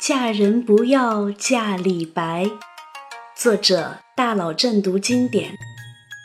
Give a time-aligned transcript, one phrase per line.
[0.00, 2.50] 嫁人不要嫁李白。
[3.36, 5.58] 作者：大佬正读经典，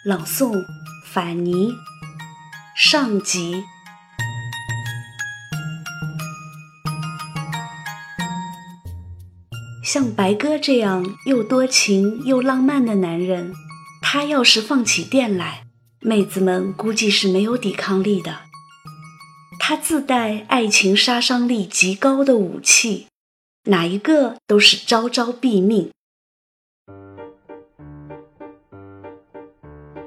[0.05, 0.63] 朗诵：
[1.11, 1.73] 法尼。
[2.73, 3.65] 上集。
[9.83, 13.53] 像白鸽这样又多情又浪漫的男人，
[14.01, 15.63] 他要是放起电来，
[15.99, 18.43] 妹子们估计是没有抵抗力的。
[19.59, 23.07] 他自带爱情杀伤力极高的武器。
[23.65, 25.91] 哪一个都是招招毙命。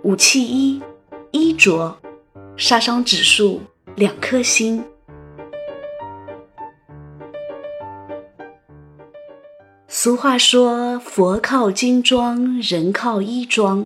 [0.05, 0.80] 武器一，
[1.33, 1.99] 衣着，
[2.57, 3.61] 杀伤指数
[3.97, 4.85] 两颗星。
[9.88, 13.85] 俗话说：“佛靠金装，人靠衣装。”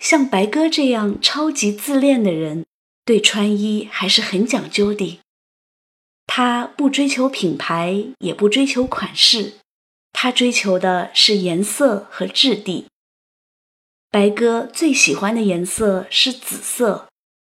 [0.00, 2.64] 像白鸽这样超级自恋的人，
[3.04, 5.20] 对穿衣还是很讲究的。
[6.36, 9.52] 他不追求品牌，也不追求款式，
[10.12, 12.86] 他追求的是颜色和质地。
[14.10, 17.06] 白鸽最喜欢的颜色是紫色，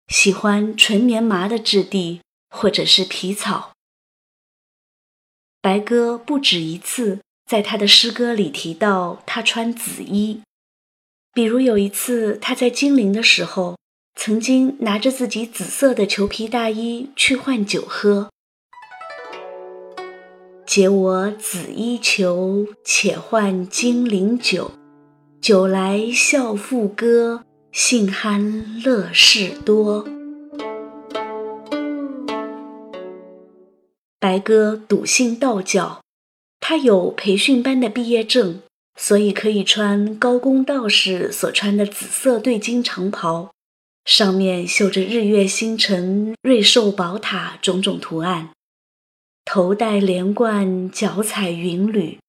[0.07, 3.73] 喜欢纯棉麻的质地或者是皮草。
[5.61, 10.41] 白鸽不止一次在他的诗歌里提到他穿紫衣，
[11.33, 13.77] 比如有一次他在金陵的时候，
[14.15, 18.29] 曾经拿着自己紫色的裘皮大衣去换酒喝。
[20.69, 24.69] 解我紫衣裘，且换金陵酒。
[25.41, 30.07] 酒来笑复歌，信酣乐事多。
[34.19, 36.03] 白鸽笃信道教，
[36.59, 38.61] 他有培训班的毕业证，
[38.95, 43.49] 所以可以穿高公道士所穿的紫色对襟长袍，
[44.05, 48.51] 上面绣着日月星辰、瑞兽宝塔种种图案。
[49.51, 52.19] 头戴连冠，脚踩云履，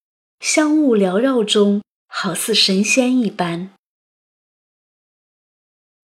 [0.40, 3.74] 香雾缭绕中，好似神仙一般。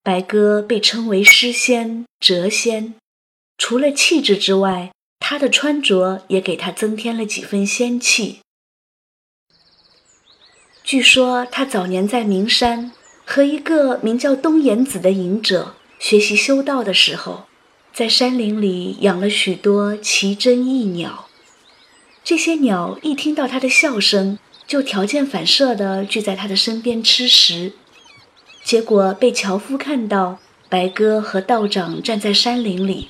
[0.03, 2.97] 白鸽被称为诗仙、谪仙，
[3.56, 8.41] 除了气质之外，他的穿着也给他增添了几分仙气。
[10.84, 12.93] 据说他早年在名山
[13.25, 17.47] 和一个名叫东岩子的隐者学习修道的时候。
[17.97, 21.29] 在山林里养了许多奇珍异鸟，
[22.23, 27.73] 这些鸟一听到他的笑声，就条件反射地聚在他的身边吃食。
[28.62, 33.09] 结果被樵夫看到，白鸽和道长站在山林里，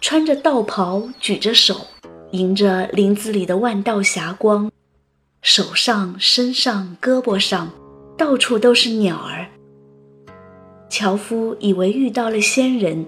[0.00, 1.88] 穿着道袍，举着手，
[2.30, 4.70] 迎着林子里的万道霞光，
[5.42, 7.72] 手上、身上、胳膊上，
[8.16, 9.48] 到处都是鸟儿。
[10.88, 13.04] 樵夫以为遇到了仙人。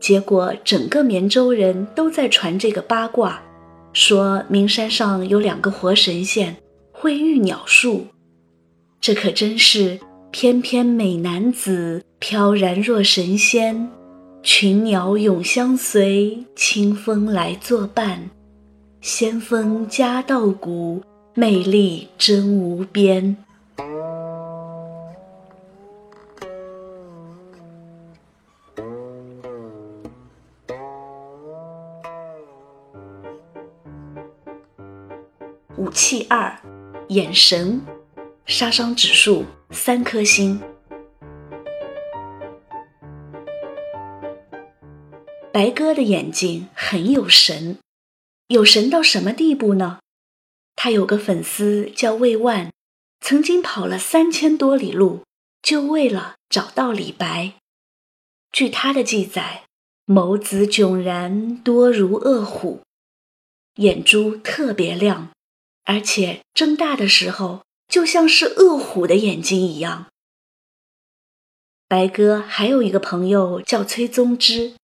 [0.00, 3.42] 结果，整个绵州人都在传这个八卦，
[3.92, 6.56] 说名山上有两个活神仙
[6.92, 8.06] 会育鸟术。
[9.00, 9.98] 这可真是
[10.30, 13.88] 翩翩美男子，飘然若神仙，
[14.42, 18.30] 群鸟永相随，清风来作伴，
[19.00, 21.02] 仙风夹道骨，
[21.34, 23.36] 魅力真无边。
[36.00, 36.56] 气二，
[37.08, 37.84] 眼神，
[38.46, 40.62] 杀伤指数三颗星。
[45.52, 47.78] 白鸽的眼睛很有神，
[48.46, 49.98] 有神到什么地步呢？
[50.76, 52.70] 他有个粉丝叫魏万，
[53.18, 55.24] 曾经跑了三千多里路，
[55.60, 57.54] 就为了找到李白。
[58.52, 59.64] 据他的记载，
[60.06, 62.82] 眸子炯然，多如恶虎，
[63.74, 65.30] 眼珠特别亮。
[65.88, 70.08] 而且睁大的时候，就像是恶虎的眼睛一样。
[71.88, 74.74] 白鸽还有一个朋友叫崔宗之，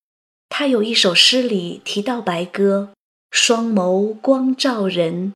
[0.49, 2.95] 他有一首诗里提到白鸽，
[3.31, 5.35] 双眸光照人。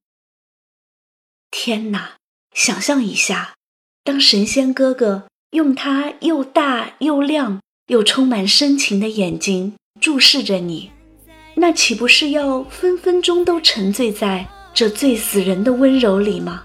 [1.51, 2.17] 天哪，
[2.55, 3.55] 想象一下，
[4.03, 10.93] 当神仙哥哥用他又大又亮又充满深情的眼睛注视着你，
[11.57, 14.49] 那岂不是要分分钟都沉醉在？
[14.79, 16.63] 这最死人的温柔里吗？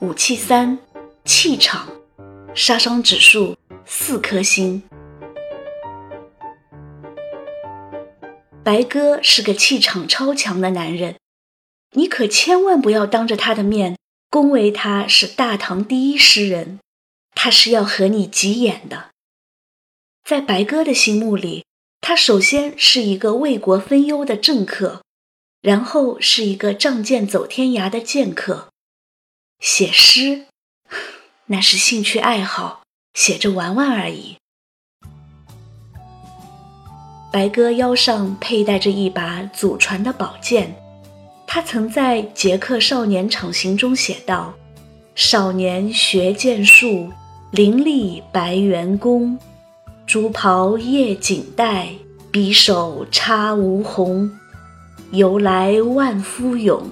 [0.00, 0.78] 武器三，
[1.24, 1.88] 气场，
[2.54, 4.82] 杀伤指数四颗星。
[8.62, 11.16] 白鸽是个气场超强的男人，
[11.92, 13.98] 你可千万不要当着他的面
[14.30, 16.80] 恭维他是大唐第一诗人，
[17.34, 19.10] 他是要和你急眼的。
[20.24, 21.66] 在白鸽的心目里，
[22.00, 25.02] 他首先是一个为国分忧的政客，
[25.64, 28.68] 然后是一个仗剑走天涯的剑客。
[29.60, 30.44] 写诗，
[31.46, 32.82] 那是兴趣爱好，
[33.14, 34.36] 写着玩玩而已。
[37.32, 40.76] 白鸽腰上佩戴着一把祖传的宝剑，
[41.46, 44.54] 他曾在《捷克少年场行》中写道
[45.16, 47.10] ：“少年学剑术，
[47.52, 49.38] 凌厉白猿弓，
[50.06, 51.88] 朱袍叶锦带，
[52.30, 54.30] 匕首插吴红，
[55.14, 56.82] 由来万夫勇。”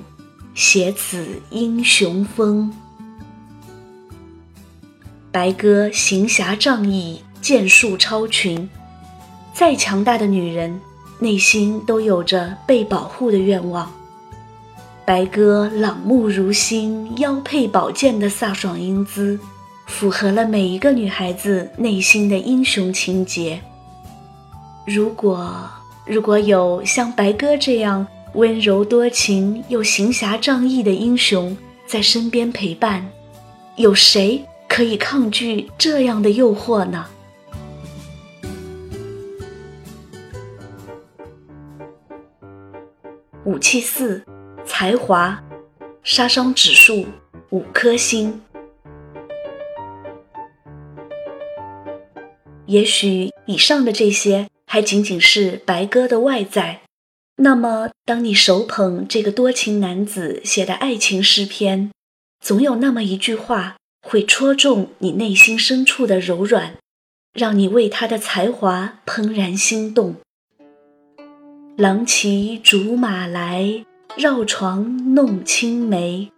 [0.54, 2.70] 写此英雄风，
[5.30, 8.68] 白鸽行侠仗义，剑术超群。
[9.54, 10.78] 再强大的女人，
[11.18, 13.90] 内心都有着被保护的愿望。
[15.06, 19.40] 白鸽朗目如星，腰佩宝剑的飒爽英姿，
[19.86, 23.58] 符合了每一个女孩子内心的英雄情节。
[24.86, 25.66] 如果
[26.04, 31.56] 如果有像白鸽这样，温柔多情又行侠仗义的英雄
[31.86, 33.08] 在身边陪伴，
[33.76, 37.06] 有谁可以抗拒这样的诱惑呢？
[43.44, 44.22] 武器四，
[44.64, 45.42] 才华，
[46.02, 47.04] 杀伤指数
[47.50, 48.40] 五颗星。
[52.66, 56.80] 也许以上的这些还仅仅是白鸽的外在。
[57.36, 61.90] 那么，当你手捧这个多情男子写的爱情诗篇，
[62.42, 66.78] 总有那么一句话会戳中你内心深处的柔软，
[67.34, 70.16] 让你为他的才华怦然心动。
[71.76, 73.84] 郎骑竹马来，
[74.16, 76.32] 绕床弄青梅。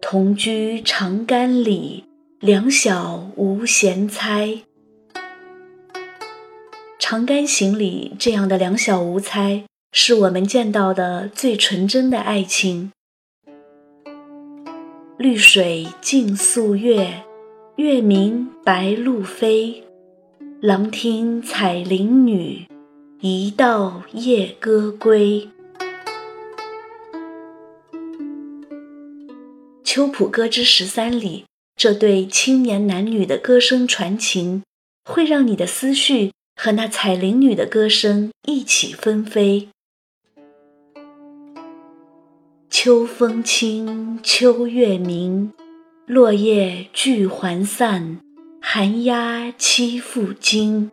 [0.00, 2.04] 同居长干里，
[2.38, 4.60] 两小无嫌猜。
[7.06, 9.64] 长干行里这样的两小无猜。
[9.92, 12.92] 是我们见到的最纯真的爱情。
[15.18, 17.22] 绿水静宿月，
[17.76, 19.84] 月明白鹭飞。
[20.62, 22.66] 郎听采菱女，
[23.20, 25.50] 一道夜歌归。
[29.84, 31.44] 《秋浦歌之十三》里，
[31.76, 34.62] 这对青年男女的歌声传情，
[35.04, 39.68] 会让你的思绪和那采菱女的歌声一起纷飞。
[42.70, 45.52] 秋风清，秋月明，
[46.06, 48.20] 落叶聚还散，
[48.60, 50.90] 寒鸦栖复惊。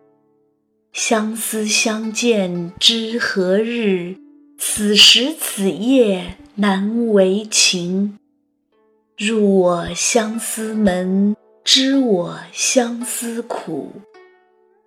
[0.93, 4.15] 相思相见知何日？
[4.57, 8.17] 此时此夜难为情。
[9.17, 13.91] 入我相思门，知我相思苦。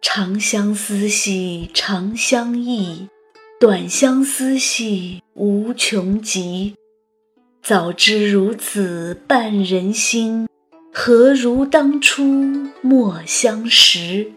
[0.06, 3.08] 长相思兮长相忆，
[3.58, 6.74] 短相思兮无穷极。
[7.62, 10.46] 早知如此绊人心，
[10.92, 12.22] 何如当初
[12.82, 14.30] 莫相识？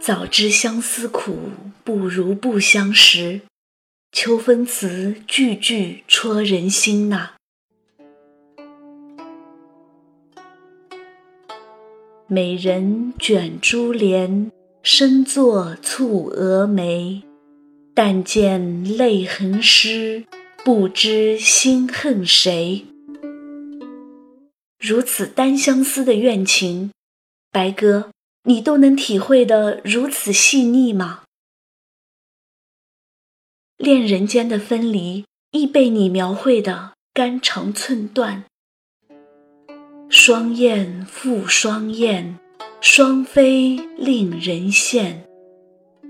[0.00, 1.50] 早知相思苦，
[1.82, 3.40] 不如不相识。
[4.12, 7.32] 秋风词句句戳人心呐。
[12.34, 14.50] 美人卷珠帘，
[14.82, 17.22] 深坐蹙蛾眉。
[17.92, 20.24] 但见泪痕湿，
[20.64, 22.86] 不知心恨谁。
[24.80, 26.90] 如此单相思的怨情，
[27.50, 28.10] 白鸽，
[28.44, 31.24] 你都能体会得如此细腻吗？
[33.76, 38.46] 恋人间的分离，亦被你描绘得肝肠寸断。
[40.14, 42.38] 双燕复双燕，
[42.82, 45.14] 双飞令人羡。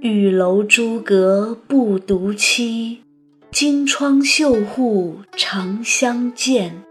[0.00, 2.98] 玉楼朱阁不独栖，
[3.52, 6.82] 金窗绣户常相见。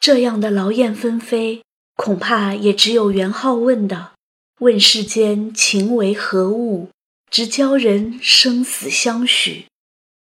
[0.00, 1.62] 这样的劳燕分飞，
[1.96, 4.12] 恐怕也只有元好问的
[4.60, 6.88] “问世间情为何物，
[7.30, 9.66] 直教人生死相许”，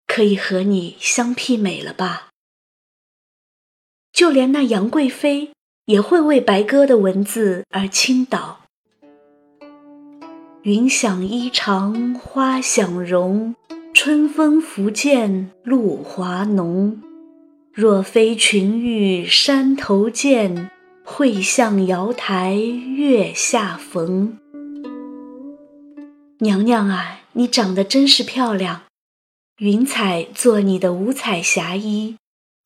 [0.05, 2.26] 可以和你相媲美了吧？
[4.17, 5.51] 就连那杨贵妃
[5.86, 8.62] 也会为白鸽的文字而倾倒。
[10.63, 13.53] 云想衣裳花想容，
[13.93, 17.00] 春风拂槛露华浓。
[17.71, 20.71] 若非群玉山头见，
[21.03, 24.39] 会向瑶台月下逢。
[26.39, 28.81] 娘娘啊，你长得真是漂亮。
[29.59, 32.15] 云彩做你的五彩霞衣，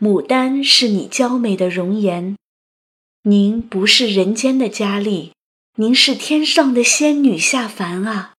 [0.03, 2.36] 牡丹是你娇美的容颜。
[3.22, 5.34] 您不是人间的佳丽，
[5.75, 8.34] 您是天上的仙女下凡啊！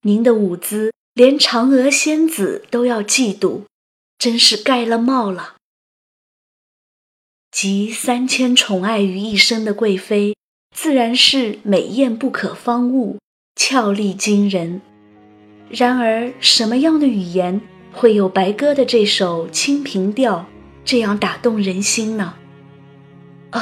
[0.00, 3.62] 您的舞姿连嫦娥仙子都要嫉妒，
[4.18, 5.54] 真是盖了帽了。
[7.52, 10.34] 集三千宠爱于一身的贵妃，
[10.74, 13.18] 自然是美艳不可方物，
[13.54, 14.82] 俏丽惊人。
[15.70, 17.60] 然而，什么样的语言
[17.92, 20.38] 会有白鸽的这首《清平调》
[20.84, 22.34] 这样打动人心呢？
[23.52, 23.60] 哦，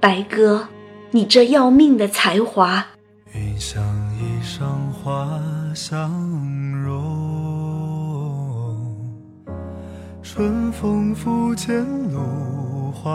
[0.00, 0.68] 白鸽，
[1.10, 2.86] 你这要命的才华！
[3.34, 3.82] 云想
[4.16, 5.40] 衣裳花
[5.74, 6.10] 相
[6.82, 6.98] 融，
[10.22, 12.52] 春风拂槛露。
[12.94, 13.10] 华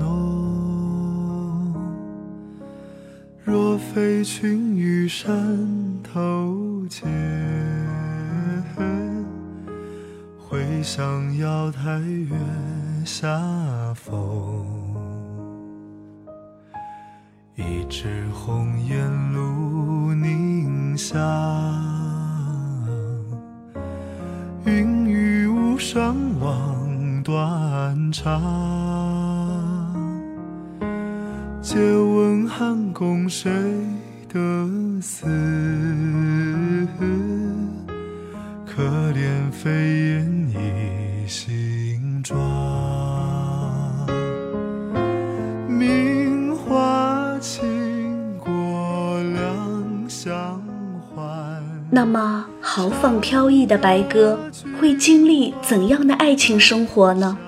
[0.00, 1.72] 浓，
[3.44, 5.56] 若非群玉山
[6.02, 7.06] 头见，
[10.76, 12.36] 会向瑶台月
[13.06, 13.26] 下
[13.94, 14.12] 逢。
[17.54, 21.16] 一枝红艳露凝香，
[24.66, 28.38] 云雨巫山望断肠。
[31.62, 33.50] 借问汉宫谁
[34.28, 34.38] 得
[35.00, 35.26] 似？
[38.66, 39.95] 可怜飞
[51.96, 54.38] 那么豪放飘逸的白鸽，
[54.78, 57.38] 会经历怎样的爱情生活呢？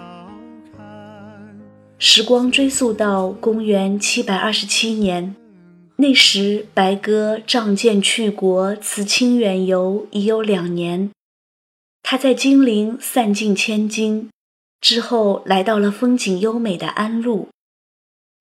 [1.99, 5.37] 时光追溯到公元七百二十七年，
[5.97, 11.11] 那时白鸽仗剑去国，辞亲远游已有两年。
[12.03, 14.31] 他在金陵散尽千金，
[14.81, 17.49] 之后来到了风景优美的安陆，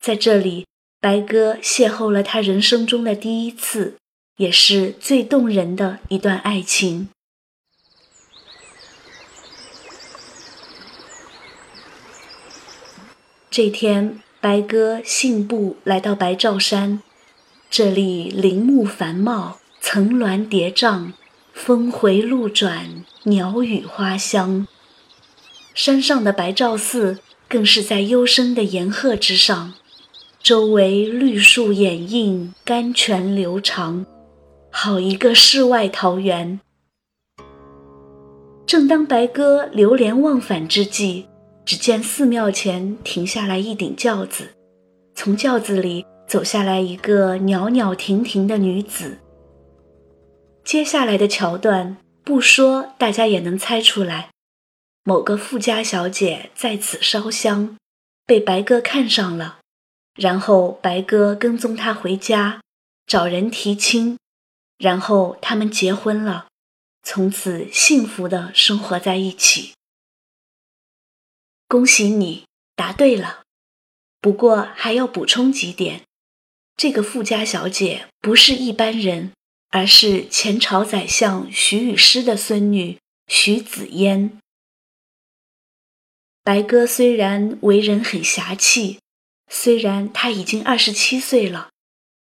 [0.01, 0.65] 在这里，
[1.01, 3.95] 白鸽邂逅了他人生中的第一次，
[4.37, 7.09] 也是最动人的一段爱情。
[13.49, 17.01] 这天，白鸽信步来到白兆山，
[17.71, 21.13] 这里林木繁茂，层峦叠嶂，
[21.53, 24.67] 峰回路转，鸟语花香。
[25.73, 27.17] 山上的白兆寺
[27.47, 29.73] 更是在幽深的岩壑之上，
[30.43, 34.05] 周围绿树掩映，甘泉流长，
[34.79, 36.59] 好一个世外桃源。
[38.67, 41.25] 正当白鸽流连忘返之际，
[41.65, 44.49] 只见寺庙前停下来一顶轿子，
[45.15, 49.17] 从轿子里走下来一个袅袅婷婷的女子。
[50.63, 54.29] 接下来的桥段不说，大家也能猜出来，
[55.03, 57.75] 某个富家小姐在此烧香，
[58.27, 59.57] 被白鸽看上了，
[60.15, 62.61] 然后白鸽跟踪她回家，
[63.07, 64.19] 找人提亲，
[64.77, 66.47] 然后他们结婚了，
[67.03, 69.73] 从此幸福的生活在一起。
[71.67, 73.43] 恭喜你答对了，
[74.21, 76.03] 不过还要补充几点。
[76.75, 79.33] 这个富家小姐不是一般人，
[79.69, 84.39] 而是前朝宰相徐雨师的孙女徐子嫣。
[86.43, 88.99] 白鸽虽然为人很侠气，
[89.51, 91.71] 虽然他已经二十七岁了，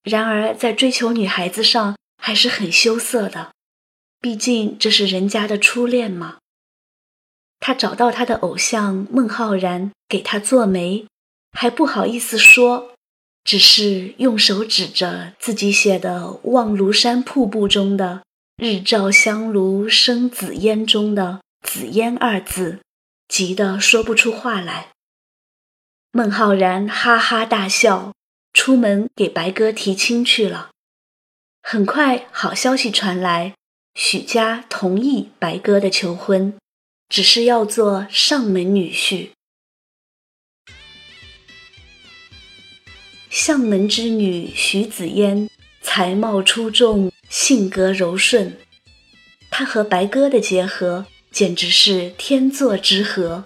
[0.04, 3.54] 然而在追求女孩子上还是很羞涩的，
[4.20, 6.40] 毕竟这是人家的初恋嘛。
[7.60, 11.06] 他找到他的偶像孟浩然，给他做媒，
[11.52, 12.96] 还不好意思说，
[13.44, 18.24] 只是用手指着自己写的《望庐山瀑布》中的
[18.58, 22.80] “日照香炉生紫烟”中的“紫烟”二字，
[23.28, 24.88] 急得说不出话来。
[26.12, 28.14] 孟浩然哈哈大笑，
[28.52, 30.72] 出门给白鸽提亲去了。
[31.68, 33.56] 很快，好消息传来，
[33.96, 36.54] 许家同意白鸽的求婚。
[37.10, 39.30] 只是要做上门女婿。
[43.32, 45.50] 相门之女徐子嫣，
[45.82, 48.60] 才貌出众，性格柔顺，
[49.50, 53.46] 她和白鸽的结合简直是天作之合。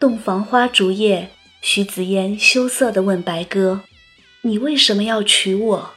[0.00, 3.82] 洞房花烛夜，徐子嫣羞涩地问白鸽
[4.40, 5.94] ：“你为什么要娶我？”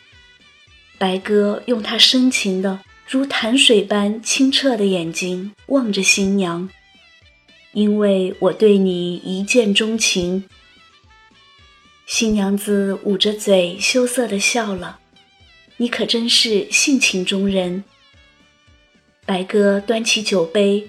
[1.01, 2.79] 白鸽用他深情的。
[3.09, 6.69] 如潭水般清澈的眼睛望着新娘，
[7.73, 10.45] 因为我对你一见钟情。
[12.05, 14.99] 新娘子捂着嘴羞涩地笑了，
[15.77, 17.83] 你可真是性情中人。
[19.25, 20.87] 白鸽端起酒杯，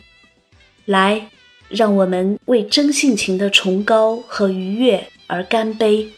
[0.85, 1.31] 来，
[1.71, 6.13] 让我们为真性情的崇高和愉悦而干杯。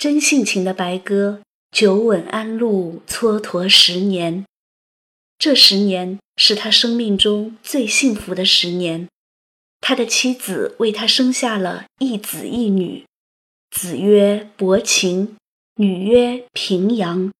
[0.00, 4.46] 真性情的白鸽，久稳安陆，蹉跎十年。
[5.38, 9.10] 这十年是他生命中最幸福的十年，
[9.78, 13.04] 他的妻子为他生下了一子一女，
[13.70, 15.36] 子曰伯禽，
[15.74, 17.30] 女曰平阳。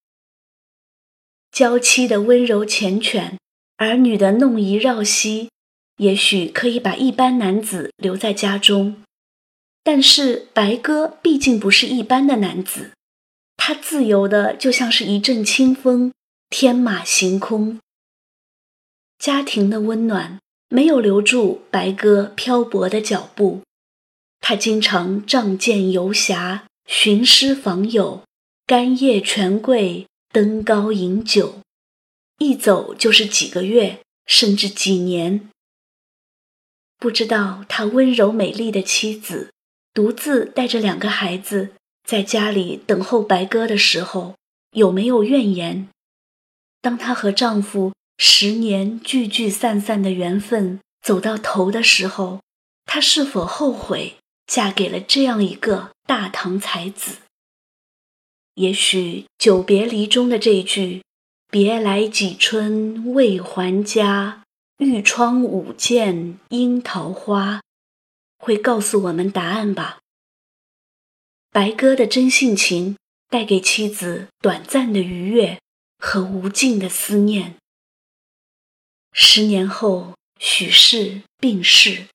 [1.50, 3.38] 娇妻的温柔缱绻，
[3.78, 5.48] 儿女的弄仪绕膝，
[5.96, 9.02] 也许可以把一般男子留在家中，
[9.82, 12.92] 但是白鸽毕竟不是一般的男子，
[13.56, 16.12] 他自由的就像是一阵清风，
[16.48, 17.80] 天马行空。
[19.18, 23.62] 家庭的温暖没有留住白鸽漂泊的脚步，
[24.40, 28.22] 他经常仗剑游侠、寻师访友、
[28.66, 31.60] 干夜权贵、登高饮酒，
[32.38, 35.48] 一走就是几个月，甚至几年。
[36.98, 39.50] 不知道他温柔美丽的妻子
[40.00, 41.72] 独自带着两个孩子
[42.08, 44.34] 在家里等候白鸽的时候，
[44.70, 45.88] 有没有怨言？
[46.80, 47.92] 当她和丈夫。
[48.16, 52.40] 十年聚聚散散的缘分走到头的时候，
[52.86, 54.16] 她是否后悔
[54.46, 57.16] 嫁给了这样一个大唐才子？
[58.54, 61.02] 也许久别离中的这一句
[61.52, 64.42] “别来几春未还家，
[64.78, 67.60] 玉窗舞剑樱桃花”
[68.40, 69.98] 会告诉我们答案吧。
[71.50, 72.96] 白鸽的真性情
[73.28, 75.60] 带给妻子短暂的愉悦
[75.98, 77.56] 和无尽的思念。
[79.12, 82.06] 十年后，许氏病逝，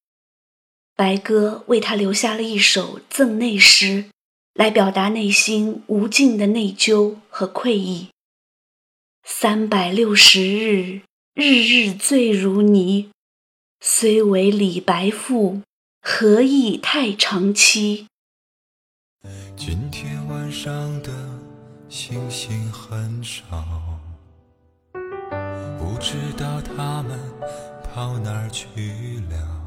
[0.96, 4.06] 白鸽为他留下了一首赠内诗，
[4.54, 8.08] 来表达内心无尽的内疚和愧意。
[9.24, 11.02] 三百六十日，
[11.34, 13.12] 日日醉如泥，
[13.82, 15.62] 虽为李白赋，
[16.08, 18.06] 何以太长期？
[19.58, 21.10] 今天晚上的
[21.90, 23.44] 星星很少。
[25.80, 27.20] 不知道他们
[27.84, 29.64] 跑哪儿去了。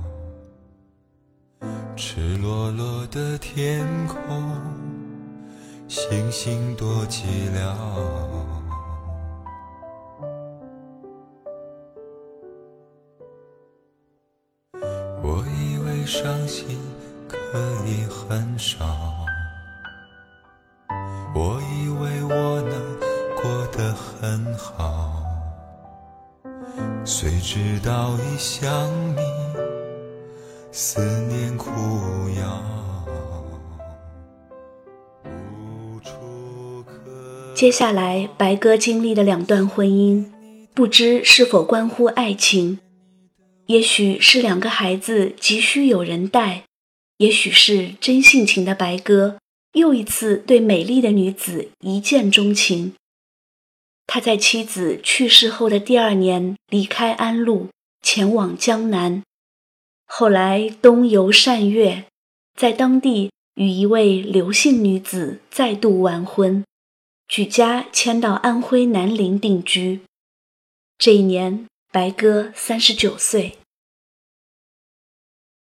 [1.96, 4.62] 赤裸裸的天空，
[5.88, 8.37] 星星多寂寥。
[27.50, 28.70] 直到一想
[29.16, 29.20] 你，
[30.70, 31.70] 思念苦
[32.38, 32.62] 药。
[37.54, 40.26] 接下来，白鸽经历的两段婚姻，
[40.74, 42.80] 不知是否关乎爱情，
[43.64, 46.64] 也许是两个孩子急需有人带，
[47.16, 49.38] 也许是真性情的白鸽
[49.72, 52.92] 又一次对美丽的女子一见钟情。
[54.08, 57.68] 他在妻子去世后的第二年离开安陆，
[58.00, 59.22] 前往江南，
[60.06, 62.06] 后来东游善越，
[62.54, 66.64] 在当地与一位刘姓女子再度完婚，
[67.28, 70.00] 举家迁到安徽南陵定居。
[70.96, 73.58] 这一年，白鸽三十九岁。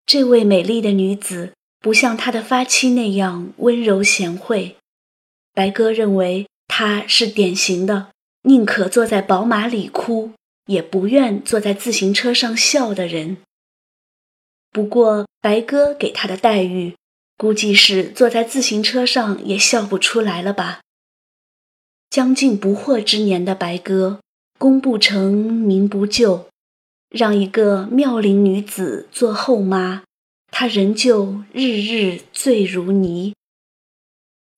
[0.07, 4.77] 这位美丽的女子不像她的发妻那样温柔贤惠，
[5.53, 8.13] 白鸽认为她是典型的。
[8.43, 10.33] 宁可坐在宝马里哭，
[10.67, 13.37] 也不愿坐在自行车上笑的人。
[14.71, 16.95] 不过，白鸽给他的待遇，
[17.37, 20.81] 估计是坐在自行车上也笑不出来了吧。
[22.09, 24.21] 将近不惑之年的白鸽，
[24.59, 26.49] 功不成名不就，
[27.11, 30.05] 让一个妙龄女子做后妈，
[30.51, 33.35] 他仍旧日日醉如泥。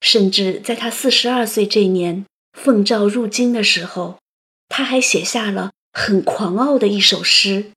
[0.00, 2.24] 甚至在他四十二岁这年。
[2.52, 4.18] 奉诏入京的时候，
[4.68, 7.72] 他还写下了很狂傲的一首诗：“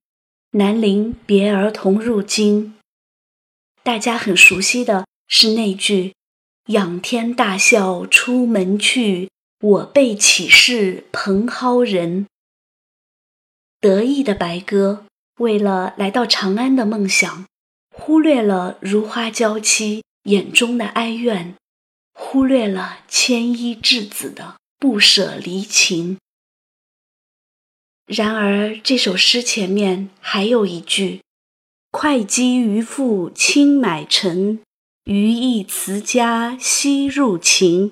[0.51, 2.75] 南陵别儿童入京。”
[3.83, 6.13] 大家很熟悉的是那句
[6.67, 9.29] ：“仰天大笑出门去，
[9.61, 12.27] 我辈岂是蓬蒿人。”
[13.81, 15.05] 得意的白鸽
[15.39, 17.45] 为了来到长安的梦想，
[17.93, 21.55] 忽略了如花娇妻眼中的哀怨，
[22.13, 26.17] 忽略了牵衣稚子的不舍离情。
[28.05, 31.21] 然而，这首诗前面还有一句
[31.91, 34.61] ：“会稽渔父轻买臣，
[35.05, 37.91] 余亦辞家西入秦。”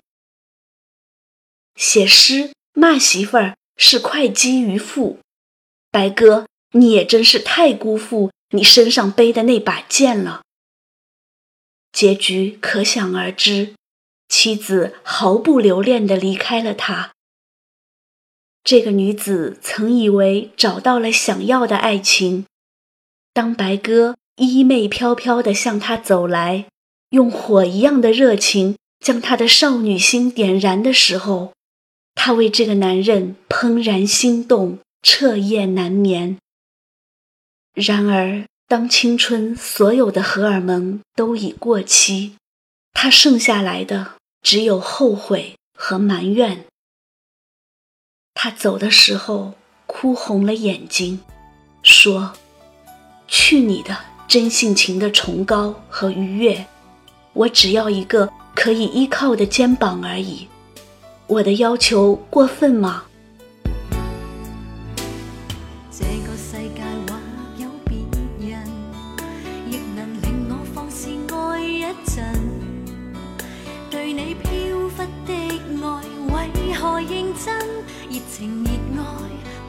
[1.76, 5.19] 写诗骂媳妇儿是会稽渔父，
[5.89, 10.43] 白哥，你也真是太辜负你身上背的那把剑了。
[11.91, 13.74] 结局可想而知，
[14.36, 17.12] 妻子毫不留恋地离开了他。
[18.63, 22.48] 这个女子曾以为找到了想要的爱情，
[23.32, 26.65] 当白鸽衣袂飘飘地向她走来，
[27.12, 31.54] 用火一样的热情将她的少女心点燃的时候，
[32.15, 36.39] 她为这个男人怦然心动，彻夜难眠。
[37.76, 42.36] 然而，当青春所有的荷尔蒙都已过期，
[42.93, 46.65] 她剩下来的只有后悔和埋怨。
[48.34, 49.53] 他走的时候
[49.88, 51.21] 哭红了眼睛，
[51.82, 52.34] 说
[53.25, 56.67] ：“去你的真性情的崇高和愉悦！
[57.32, 60.49] 我只要一个可以依靠的肩膀而已。
[61.27, 63.06] 我的要求过分吗？”
[65.89, 67.17] 这个世界或
[67.58, 67.69] 有
[78.43, 79.08] 情热爱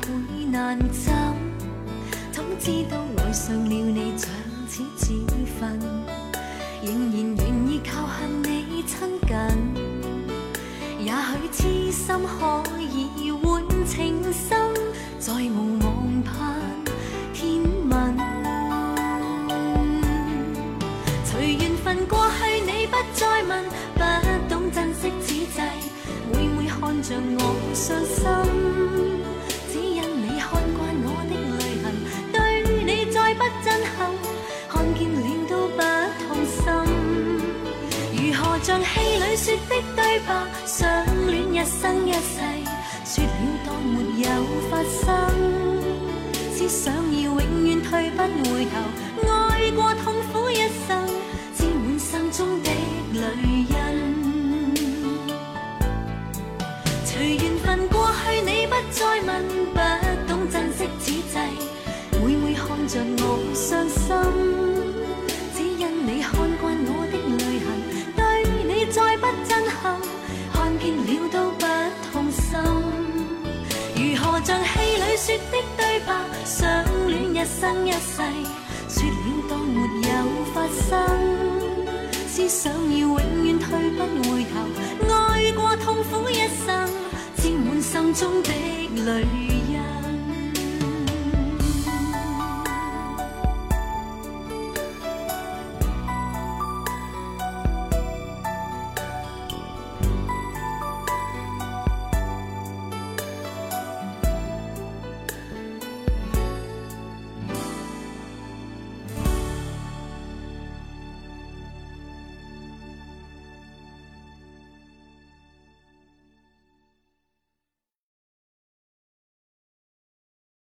[0.02, 1.14] 会难枕，
[2.32, 4.28] 怎知道爱上了你像
[4.66, 5.14] 此自
[5.60, 5.78] 焚，
[6.82, 9.36] 仍然愿意靠向你亲近。
[10.98, 14.74] 也许痴心可以换情深，
[15.20, 16.34] 再无望盼
[17.32, 18.18] 天问。
[21.24, 23.64] 随缘分过去，你不再问，
[27.08, 27.40] 着我。
[27.74, 28.24] 伤心，
[29.70, 31.84] 只因你看惯我的泪痕，
[32.32, 32.34] 对
[32.84, 34.08] 你再不震撼，
[34.68, 35.16] 看见了
[35.48, 35.78] 都不
[36.24, 36.56] 痛心。
[38.16, 38.90] 如何像戏
[39.20, 40.30] 里说的对白，
[40.64, 40.80] 相
[41.26, 42.40] 恋一生一世，
[43.04, 43.28] 说了
[43.66, 44.26] 当没有
[44.70, 45.04] 发生，
[46.56, 48.72] 只想要永远退不回头，
[49.28, 50.88] 爱过痛苦一生，
[51.54, 52.70] 沾满心中的
[53.12, 53.20] 泪
[53.68, 53.74] 印
[57.88, 58.74] 过去你不。
[58.94, 59.28] 再问，
[59.74, 59.78] 不
[60.28, 61.36] 懂珍惜此际，
[62.22, 64.06] 每每看着我伤心，
[65.52, 67.66] 只因你看惯我的泪痕，
[68.14, 68.18] 对
[68.64, 69.98] 你再不震撼，
[70.52, 71.62] 看见了都不
[72.12, 72.44] 痛心。
[73.96, 76.08] 如何像戏里说的对白，
[76.44, 76.62] 相
[77.08, 78.22] 恋一生一世，
[78.88, 79.76] 说了当没
[80.08, 80.14] 有
[80.54, 80.56] 发
[80.88, 80.92] 生，
[82.32, 83.98] 只想要永远退不
[84.30, 84.54] 回头，
[85.12, 86.32] 爱过痛苦一
[86.64, 86.88] 生。
[87.84, 88.50] 心中的
[89.04, 89.20] 泪
[89.68, 89.93] 印。